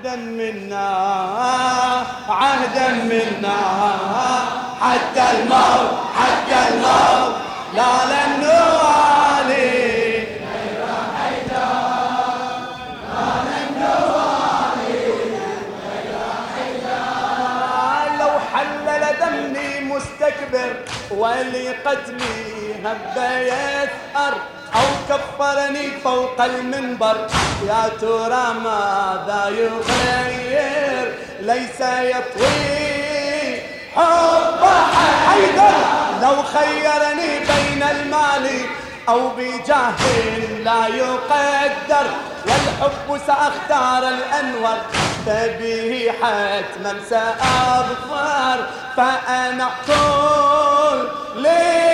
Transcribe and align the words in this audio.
عهدا 0.00 0.16
منا 0.16 0.88
عهدا 2.28 2.88
منا. 2.88 3.58
حتى 4.80 5.24
الموت 5.38 5.90
حتى 6.16 6.74
الموت. 6.74 7.34
لا 7.74 7.92
لن 8.10 8.40
نوالي. 8.40 10.00
مستكبر 19.80 20.76
ولي 21.10 21.68
قتلي 21.68 22.74
هب 22.84 23.16
يثأر 23.16 24.34
أو 24.74 24.88
كفرني 25.08 25.90
فوق 26.04 26.40
المنبر. 26.40 27.16
يا 27.68 27.88
ترى 28.00 28.54
ماذا 28.64 29.48
يغير؟ 29.48 31.14
ليس 31.40 31.80
يطوي 31.80 33.60
حب 33.96 34.64
حيدر. 35.26 35.76
لو 36.22 36.42
خيرني 36.42 37.38
بين 37.38 37.82
المال 37.82 38.46
أو 39.08 39.28
بجاه 39.28 40.00
لا 40.64 40.86
يقدر. 40.86 42.06
والحب 42.46 43.20
سأختار 43.26 44.08
الأنور. 44.08 44.76
فبه 45.26 46.12
حتما 46.22 46.94
سأظفر. 47.10 48.66
فأنا 48.96 49.68
طول 49.86 51.08
ليلي 51.36 51.89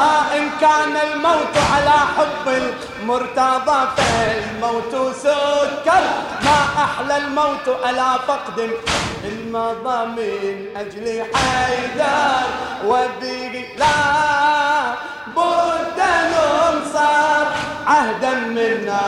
آه 0.00 0.36
إن 0.38 0.50
كان 0.60 0.96
الموت 0.96 1.56
على 1.74 1.90
حب 2.16 2.48
المرتضى 3.02 3.88
فالموت 3.96 5.14
سكر. 5.16 6.02
ما 6.44 6.58
أحلى 6.84 7.16
الموت 7.16 7.66
على 7.84 8.18
فقد 8.28 8.70
المضى 9.24 10.06
من 10.06 10.66
أجل 10.76 11.24
حيدر 11.34 12.46
وبه 12.86 13.64
لا 13.78 13.96
بد 15.36 15.98
ننصر 16.32 17.46
عهدا 17.86 18.30
منا 18.34 19.00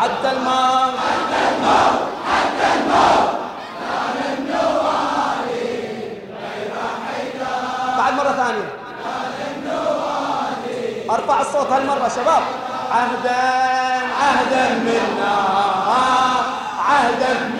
حتى 0.00 0.30
الموت 0.32 0.94
حتى 0.98 1.40
الموت 1.48 2.08
حتى 2.28 2.74
الموت 2.74 3.38
بعد 7.98 8.12
مرة 8.14 8.32
ثانية. 8.32 8.68
أرفع 11.10 11.40
الصوت 11.40 11.72
هالمرة 11.72 12.08
شباب. 12.08 12.42
عهدا 12.92 13.40
عهدا 14.20 14.68
منا 14.74 15.34
عهدا 16.88 17.50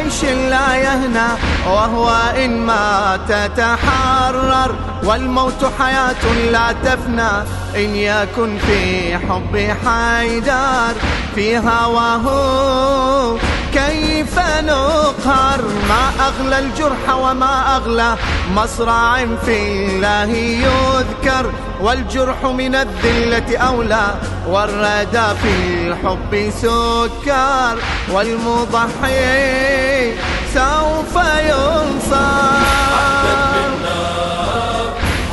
بعيش 0.00 0.24
لا 0.24 0.76
يهنى 0.76 1.28
وهو 1.66 2.10
إن 2.44 2.58
مات 2.66 3.32
تحرر 3.56 4.74
والموت 5.04 5.64
حياة 5.78 6.50
لا 6.52 6.72
تفنى 6.72 7.30
إن 7.76 7.94
يكن 7.94 8.58
في 8.58 9.18
حب 9.18 9.56
حيدر. 9.84 10.94
في 11.34 11.58
هواه 11.58 13.36
كيف 13.74 14.38
نقهر؟ 14.38 15.60
ما 15.88 16.10
أغلى 16.26 16.58
الجرح 16.58 17.14
وما 17.14 17.76
أغلى 17.76 18.16
مصرع 18.54 19.26
في 19.44 19.86
الله 19.86 20.30
يذكر. 20.66 21.52
والجرح 21.80 22.44
من 22.44 22.74
الذلة 22.74 23.58
أولى 23.58 24.14
والردى 24.48 25.28
في 25.42 25.52
الحب 25.88 26.50
سكر. 26.62 27.78
والمضحي 28.12 29.20
سوف 30.54 31.14
ينصر. 31.48 32.60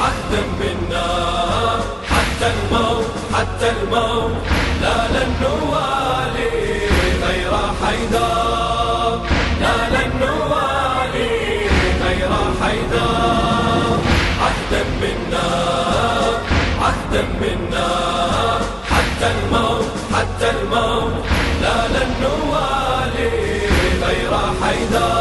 عهدا 0.01 0.41
منا 0.59 1.09
حتى 2.11 2.47
الموت 2.53 3.11
حتى 3.33 3.67
الموت. 3.69 4.31
لا 4.81 4.97
لن 5.07 5.29
نوالي 5.41 5.96
حيدر 12.67 13.99
عهدا 14.41 14.83
منا. 15.01 15.47
عهدا 16.81 17.23
منا. 17.41 17.89
حتى 18.91 19.27
الموت 19.31 19.91
حتى 20.13 20.49
الموت. 20.49 21.13
لا 21.61 21.87
لن 21.87 22.11
نوالي 22.21 23.61
غير 24.03 24.31
حيدر 24.61 25.16